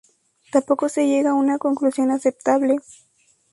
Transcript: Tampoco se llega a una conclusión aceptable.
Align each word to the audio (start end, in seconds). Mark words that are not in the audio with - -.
Tampoco 0.51 0.89
se 0.89 1.05
llega 1.05 1.29
a 1.29 1.33
una 1.35 1.59
conclusión 1.59 2.09
aceptable. 2.09 2.77